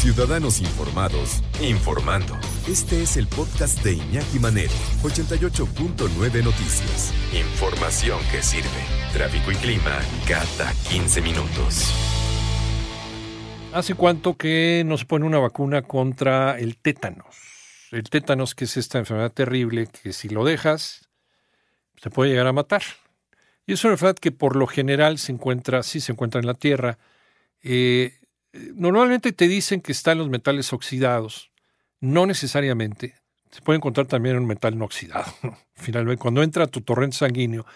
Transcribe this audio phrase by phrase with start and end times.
[0.00, 2.34] Ciudadanos Informados, informando.
[2.66, 7.12] Este es el podcast de Iñaki Manero, 88.9 Noticias.
[7.34, 8.66] Información que sirve.
[9.12, 11.92] Tráfico y clima cada 15 minutos.
[13.74, 17.36] ¿Hace cuánto que no se pone una vacuna contra el tétanos?
[17.90, 21.10] El tétanos, que es esta enfermedad terrible que si lo dejas,
[21.98, 22.82] se puede llegar a matar.
[23.66, 26.54] Y es una enfermedad que por lo general se encuentra, sí se encuentra en la
[26.54, 26.96] tierra.
[27.62, 28.19] Eh,
[28.52, 31.50] normalmente te dicen que está en los metales oxidados.
[32.00, 33.14] No necesariamente.
[33.50, 35.32] Se puede encontrar también un metal no oxidado.
[35.74, 37.66] Finalmente, cuando entra a tu torrente sanguíneo,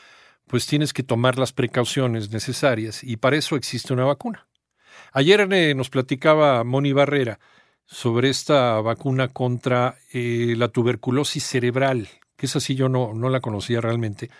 [0.46, 4.46] pues tienes que tomar las precauciones necesarias y para eso existe una vacuna.
[5.12, 7.38] Ayer eh, nos platicaba Moni Barrera
[7.86, 13.40] sobre esta vacuna contra eh, la tuberculosis cerebral, que es así, yo no, no la
[13.40, 14.30] conocía realmente.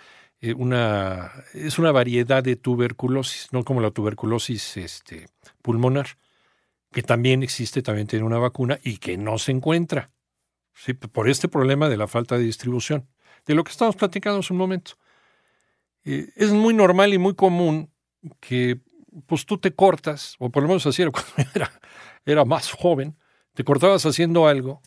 [0.41, 5.27] Eh, una, es una variedad de tuberculosis, no como la tuberculosis este,
[5.63, 6.19] pulmonar,
[6.95, 10.11] que también existe, también tiene una vacuna y que no se encuentra,
[11.13, 13.09] por este problema de la falta de distribución,
[13.47, 14.93] de lo que estamos platicando hace un momento.
[16.05, 17.91] Eh, es muy normal y muy común
[18.41, 18.81] que
[19.27, 21.71] pues tú te cortas, o por lo menos así era cuando era,
[22.25, 23.17] era más joven,
[23.55, 24.81] te cortabas haciendo algo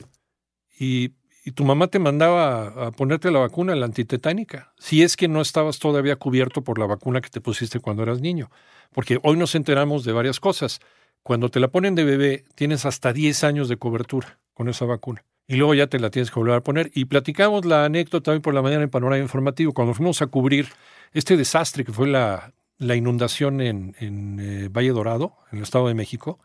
[0.79, 1.13] y
[1.47, 5.39] y tu mamá te mandaba a ponerte la vacuna, la antitetánica, si es que no
[5.39, 8.51] estabas todavía cubierto por la vacuna que te pusiste cuando eras niño.
[8.91, 10.81] Porque hoy nos enteramos de varias cosas.
[11.27, 15.25] Cuando te la ponen de bebé, tienes hasta 10 años de cobertura con esa vacuna.
[15.45, 16.89] Y luego ya te la tienes que volver a poner.
[16.93, 20.69] Y platicamos la anécdota también por la mañana en Panorama Informativo, cuando fuimos a cubrir
[21.11, 25.95] este desastre que fue la, inundación en, en eh, Valle Dorado, en el Estado de
[25.95, 26.39] México,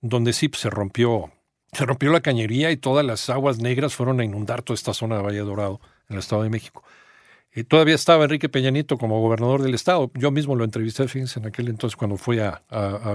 [0.00, 1.32] donde sí pues, se rompió
[1.72, 5.16] se rompió la cañería y todas las aguas negras fueron a inundar toda esta zona
[5.16, 6.84] de Valle Dorado, en el Estado de México.
[7.54, 10.10] Y todavía estaba Enrique Peña Nieto como gobernador del estado.
[10.14, 12.62] Yo mismo lo entrevisté, fíjense, en aquel entonces cuando fui a,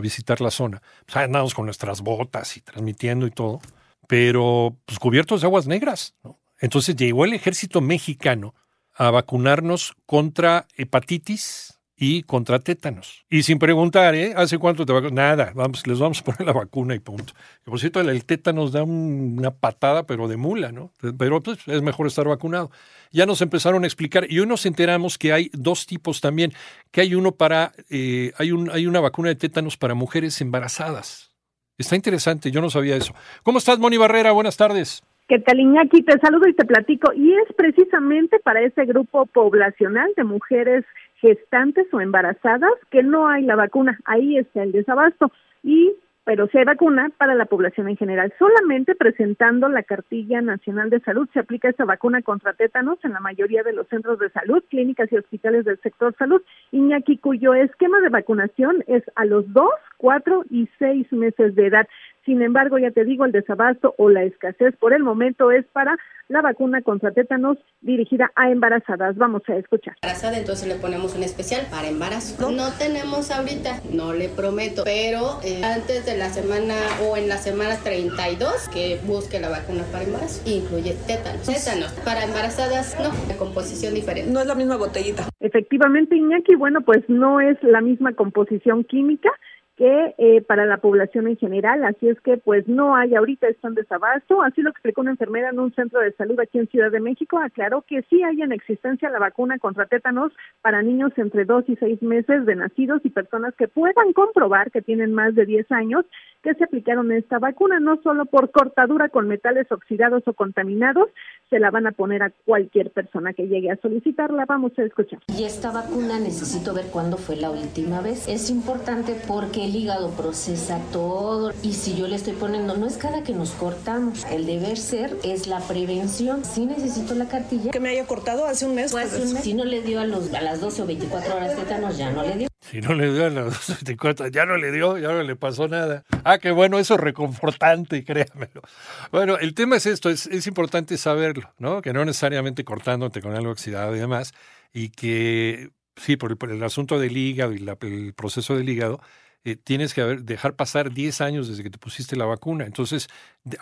[0.01, 0.81] visitar la zona.
[1.05, 3.61] Pues andamos con nuestras botas y transmitiendo y todo,
[4.07, 6.15] pero pues cubiertos de aguas negras.
[6.59, 8.55] Entonces llegó el ejército mexicano
[8.95, 13.25] a vacunarnos contra hepatitis, y contra tétanos.
[13.29, 14.33] Y sin preguntar, ¿eh?
[14.35, 15.13] ¿Hace cuánto te vacunas?
[15.13, 17.33] Nada, vamos, les vamos a poner la vacuna y punto.
[17.65, 20.91] por cierto, el tétanos da una patada, pero de mula, ¿no?
[21.17, 22.71] Pero pues, es mejor estar vacunado.
[23.11, 26.51] Ya nos empezaron a explicar, y hoy nos enteramos que hay dos tipos también,
[26.91, 31.31] que hay uno para, eh, hay, un, hay una vacuna de tétanos para mujeres embarazadas.
[31.77, 33.13] Está interesante, yo no sabía eso.
[33.43, 34.31] ¿Cómo estás, Moni Barrera?
[34.31, 35.03] Buenas tardes.
[35.27, 36.03] ¿Qué tal, Iñaki?
[36.03, 37.13] Te saludo y te platico.
[37.13, 40.85] Y es precisamente para ese grupo poblacional de mujeres
[41.23, 43.97] gestantes o embarazadas que no hay la vacuna.
[44.03, 45.31] Ahí está el desabasto.
[45.63, 45.93] Y
[46.25, 48.33] pero si hay vacuna para la población en general.
[48.39, 53.19] Solamente presentando la cartilla nacional de salud se aplica esta vacuna contra tétanos en la
[53.19, 56.41] mayoría de los centros de salud, clínicas y hospitales del sector salud.
[56.71, 59.73] Iñaki, cuyo esquema de vacunación es a los dos,
[60.03, 61.87] cuatro y seis meses de edad.
[62.25, 65.97] Sin embargo, ya te digo, el desabasto o la escasez por el momento es para
[66.27, 69.15] la vacuna contra tétanos dirigida a embarazadas.
[69.15, 69.95] Vamos a escuchar.
[70.01, 72.51] Embarazada, entonces le ponemos un especial para embarazo.
[72.51, 76.75] No tenemos ahorita, no le prometo, pero eh, antes de la semana
[77.07, 80.43] o en la semana 32 que busque la vacuna para embarazo.
[80.49, 81.45] Incluye tétanos.
[81.45, 81.93] Tétanos.
[82.03, 84.29] Para embarazadas, no, de composición diferente.
[84.31, 85.23] No es la misma botellita.
[85.39, 89.29] Efectivamente, Iñaki, bueno, pues no es la misma composición química
[89.75, 93.73] que eh, para la población en general, así es que pues no hay ahorita están
[93.73, 96.99] desabasto, así lo explicó una enfermera en un centro de salud aquí en Ciudad de
[96.99, 101.63] México, aclaró que sí hay en existencia la vacuna contra tétanos para niños entre dos
[101.67, 105.71] y seis meses de nacidos y personas que puedan comprobar que tienen más de 10
[105.71, 106.05] años
[106.43, 111.09] que se aplicaron esta vacuna, no solo por cortadura con metales oxidados o contaminados,
[111.49, 114.45] se la van a poner a cualquier persona que llegue a solicitarla.
[114.45, 115.19] Vamos a escuchar.
[115.27, 118.27] Y esta vacuna necesito ver cuándo fue la última vez.
[118.27, 122.97] Es importante porque el hígado procesa todo y si yo le estoy poniendo, no es
[122.97, 126.43] cada que nos cortamos, el deber ser es la prevención.
[126.43, 127.71] Si necesito la cartilla.
[127.71, 128.91] Que me haya cortado hace un mes.
[128.91, 132.11] Pues, Si no le dio a, los, a las 12 o 24 horas tétanos, ya
[132.11, 132.52] no le dio.
[132.73, 135.21] Si no le dio a las 12 o 24, ya no le dio, ya no
[135.21, 136.03] le pasó nada.
[136.23, 138.63] Ah, qué bueno, eso es reconfortante, créamelo.
[139.11, 141.83] Bueno, el tema es esto, es, es importante saberlo, ¿no?
[141.83, 144.33] Que no necesariamente cortándote con algo oxidado y demás,
[144.73, 148.99] y que sí, por el, asunto del hígado y el proceso del hígado,
[149.43, 152.65] eh, tienes que dejar pasar 10 años desde que te pusiste la vacuna.
[152.65, 153.07] Entonces,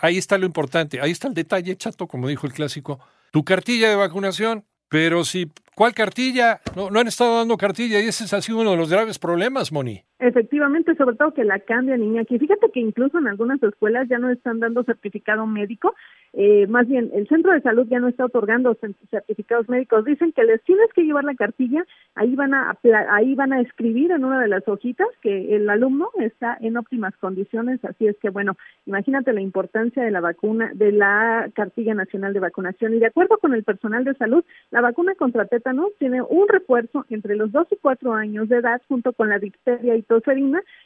[0.00, 2.98] ahí está lo importante, ahí está el detalle, chato, como dijo el clásico.
[3.30, 6.60] Tu cartilla de vacunación, pero si, ¿cuál cartilla?
[6.76, 9.72] No, no han estado dando cartilla y ese ha sido uno de los graves problemas,
[9.72, 10.04] Moni.
[10.22, 12.24] Efectivamente, sobre todo que la cambia, niña.
[12.24, 15.96] Que fíjate que incluso en algunas escuelas ya no están dando certificado médico,
[16.32, 18.78] eh, más bien el centro de salud ya no está otorgando
[19.10, 20.04] certificados médicos.
[20.04, 21.84] Dicen que les tienes que llevar la cartilla,
[22.14, 22.78] ahí van a
[23.10, 27.16] ahí van a escribir en una de las hojitas que el alumno está en óptimas
[27.16, 27.84] condiciones.
[27.84, 32.38] Así es que bueno, imagínate la importancia de la vacuna, de la cartilla nacional de
[32.38, 32.94] vacunación.
[32.94, 37.06] Y de acuerdo con el personal de salud, la vacuna contra tétanos tiene un refuerzo
[37.10, 40.02] entre los dos y cuatro años de edad junto con la difteria y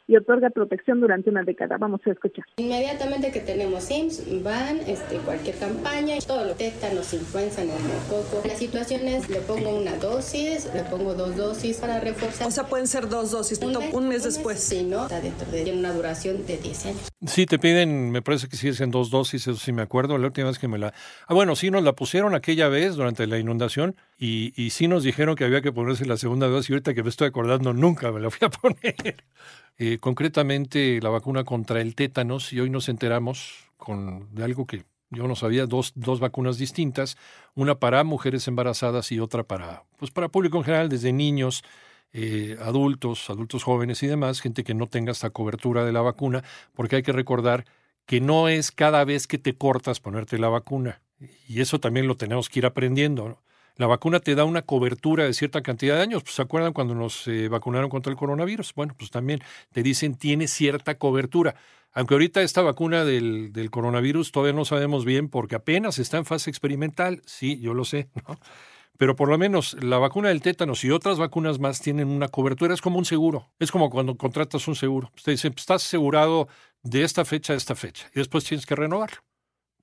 [0.09, 1.77] y otorga protección durante una década.
[1.79, 2.45] Vamos a escuchar.
[2.57, 8.47] Inmediatamente que tenemos SIMS, van este, cualquier campaña, todo lo tétanos, influenza, neumococo.
[8.47, 12.47] Las situaciones le pongo una dosis, le pongo dos dosis para reforzar.
[12.47, 14.61] O sea, pueden ser dos dosis, un, un mes después.
[14.61, 15.03] Sí, ¿no?
[15.03, 17.09] Está dentro de una duración de 10 años.
[17.25, 20.19] Sí, te piden, me parece que sí es en dos dosis, eso sí me acuerdo,
[20.19, 20.93] la última vez que me la...
[21.27, 25.03] Ah, bueno, sí nos la pusieron aquella vez durante la inundación y, y sí nos
[25.03, 28.13] dijeron que había que ponerse la segunda dosis y ahorita que me estoy acordando nunca
[28.13, 29.25] me la fui a poner.
[29.79, 34.85] Eh, concretamente la vacuna contra el tétanos, y hoy nos enteramos con, de algo que
[35.09, 37.17] yo no sabía, dos, dos vacunas distintas,
[37.55, 41.63] una para mujeres embarazadas y otra para, pues para público en general, desde niños,
[42.13, 46.45] eh, adultos, adultos jóvenes y demás, gente que no tenga esta cobertura de la vacuna,
[46.75, 47.65] porque hay que recordar
[48.07, 51.03] que no es cada vez que te cortas ponerte la vacuna.
[51.49, 53.41] Y eso también lo tenemos que ir aprendiendo.
[53.77, 56.23] La vacuna te da una cobertura de cierta cantidad de años.
[56.23, 58.73] Pues, ¿Se acuerdan cuando nos eh, vacunaron contra el coronavirus?
[58.75, 59.41] Bueno, pues también
[59.73, 61.57] te dicen tiene cierta cobertura.
[61.93, 66.25] Aunque ahorita esta vacuna del, del coronavirus todavía no sabemos bien porque apenas está en
[66.25, 67.23] fase experimental.
[67.27, 68.39] Sí, yo lo sé, ¿no?
[68.99, 72.75] Pero por lo menos la vacuna del tétanos y otras vacunas más tienen una cobertura.
[72.75, 73.51] Es como un seguro.
[73.59, 75.11] Es como cuando contratas un seguro.
[75.17, 76.49] Usted dice, estás asegurado
[76.83, 78.09] de esta fecha a esta fecha.
[78.15, 79.11] Y después tienes que renovar.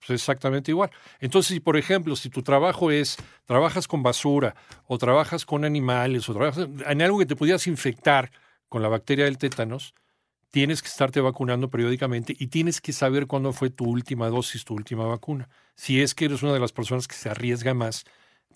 [0.06, 0.92] Pues exactamente igual.
[1.20, 4.56] Entonces, si por ejemplo, si tu trabajo es, trabajas con basura
[4.86, 8.32] o trabajas con animales o trabajas en algo que te pudieras infectar
[8.68, 9.94] con la bacteria del tétanos,
[10.52, 14.74] tienes que estarte vacunando periódicamente y tienes que saber cuándo fue tu última dosis, tu
[14.74, 15.50] última vacuna.
[15.76, 18.04] Si es que eres una de las personas que se arriesga más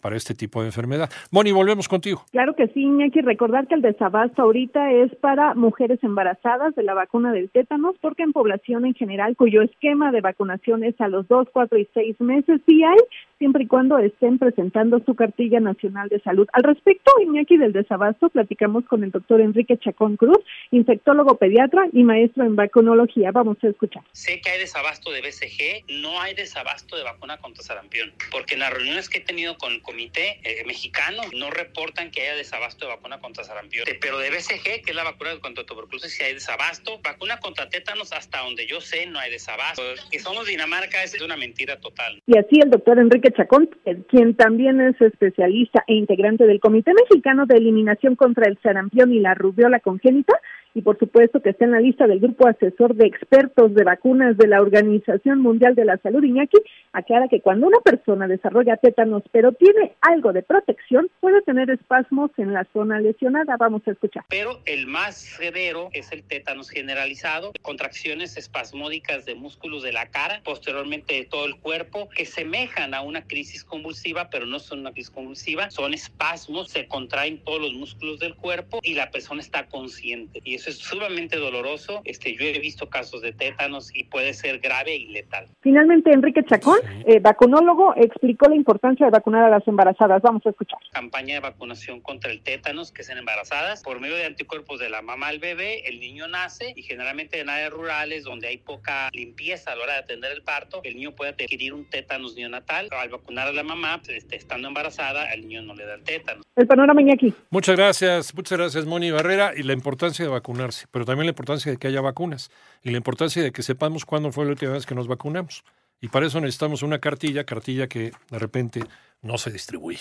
[0.02, 1.10] para este tipo de enfermedad.
[1.32, 2.26] Moni, volvemos contigo.
[2.32, 3.22] Claro que sí, Iñaki.
[3.22, 8.24] Recordar que el desabasto ahorita es para mujeres embarazadas de la vacuna del tétanos, porque
[8.24, 12.20] en población en general, cuyo esquema de vacunación es a los dos, cuatro y seis
[12.20, 12.98] meses, sí hay,
[13.38, 16.48] siempre y cuando estén presentando su cartilla nacional de salud.
[16.54, 20.40] Al respecto, Iñaki, del desabasto, platicamos con el doctor Enrique Chacón Cruz,
[20.72, 23.32] infectólogo pediatra y maestro en vacunología.
[23.32, 24.04] Vamos a escuchar.
[24.12, 28.62] Sé que hay desabasto de BCG, no hay desabasto de vacuna contra sarampión, porque en
[28.62, 32.92] las reuniones que he tenido con comité eh, mexicano no reportan que haya desabasto de
[32.94, 33.86] vacuna contra sarampión.
[34.02, 37.00] Pero de BCG, que es la vacuna contra tuberculosis, sí hay desabasto.
[37.02, 39.82] Vacuna contra tétanos, hasta donde yo sé, no hay desabasto.
[40.12, 42.22] Que somos Dinamarca es una mentira total.
[42.28, 43.70] Y así el doctor Enrique Chacón,
[44.10, 49.20] quien también es especialista e integrante del Comité Mexicano de Eliminación contra el Sarampión y
[49.20, 50.40] la Rubiola Congénita,
[50.78, 54.38] y por supuesto que está en la lista del grupo asesor de expertos de vacunas
[54.38, 56.58] de la Organización Mundial de la Salud, Iñaki,
[56.94, 62.30] aclara que cuando una persona desarrolla tétanos pero tiene algo de protección, puede tener espasmos
[62.38, 63.58] en la zona lesionada.
[63.58, 64.24] Vamos a escuchar.
[64.30, 70.42] Pero el más severo es el tétanos generalizado, contracciones espasmódicas de músculos de la cara,
[70.44, 74.92] posteriormente de todo el cuerpo, que semejan a una crisis convulsiva, pero no son una
[74.92, 79.66] crisis convulsiva, son espasmos, se contraen todos los músculos del cuerpo y la persona está
[79.66, 80.40] consciente.
[80.44, 82.02] Y eso es sumamente doloroso.
[82.04, 85.48] Este, yo he visto casos de tétanos y puede ser grave y letal.
[85.62, 90.22] Finalmente, Enrique Chacón, eh, vacunólogo, explicó la importancia de vacunar a las embarazadas.
[90.22, 90.80] Vamos a escuchar.
[90.92, 94.90] Campaña de vacunación contra el tétanos, que es en embarazadas, por medio de anticuerpos de
[94.90, 99.10] la mamá al bebé, el niño nace y generalmente en áreas rurales donde hay poca
[99.14, 102.90] limpieza a la hora de atender el parto, el niño puede adquirir un tétanos neonatal.
[102.92, 106.04] Al vacunar a la mamá, pues, este, estando embarazada, al niño no le da el
[106.04, 106.46] tétanos.
[106.56, 107.34] El panorama aquí.
[107.52, 110.47] Muchas gracias, muchas gracias Moni Barrera y la importancia de vacunar
[110.92, 112.50] pero también la importancia de que haya vacunas
[112.84, 115.64] y la importancia de que sepamos cuándo fue la última vez que nos vacunamos.
[116.00, 118.84] Y para eso necesitamos una cartilla, cartilla que de repente
[119.22, 120.00] no se distribuye.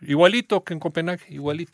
[0.00, 1.72] Igualito que en Copenhague, igualito.